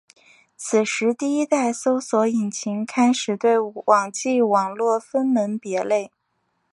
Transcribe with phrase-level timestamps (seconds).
[0.57, 6.11] 此时第一代搜寻引擎开始对网际网路分门别类。